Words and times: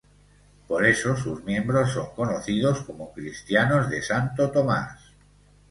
Por 0.67 0.83
eso 0.87 1.15
sus 1.15 1.43
miembros 1.43 1.91
son 1.93 2.09
conocidos 2.15 2.81
como 2.85 3.13
cristianos 3.13 3.87
de 3.91 4.01
Santo 4.01 4.49
Tomás. 4.49 4.99